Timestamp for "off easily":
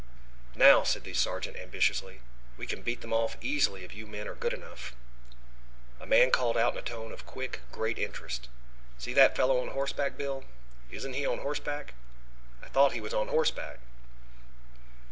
3.13-3.83